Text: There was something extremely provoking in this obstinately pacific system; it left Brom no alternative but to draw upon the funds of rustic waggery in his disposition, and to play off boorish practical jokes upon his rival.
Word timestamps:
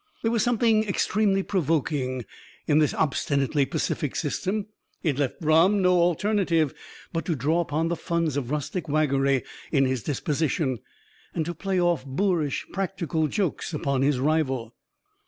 There 0.23 0.31
was 0.31 0.41
something 0.41 0.83
extremely 0.85 1.43
provoking 1.43 2.25
in 2.65 2.79
this 2.79 2.91
obstinately 2.95 3.67
pacific 3.67 4.15
system; 4.15 4.65
it 5.03 5.19
left 5.19 5.39
Brom 5.39 5.79
no 5.79 5.91
alternative 5.99 6.73
but 7.13 7.23
to 7.25 7.35
draw 7.35 7.59
upon 7.59 7.89
the 7.89 7.95
funds 7.95 8.35
of 8.35 8.49
rustic 8.49 8.89
waggery 8.89 9.43
in 9.71 9.85
his 9.85 10.01
disposition, 10.01 10.79
and 11.35 11.45
to 11.45 11.53
play 11.53 11.79
off 11.79 12.03
boorish 12.03 12.65
practical 12.73 13.27
jokes 13.27 13.75
upon 13.75 14.01
his 14.01 14.17
rival. 14.19 14.73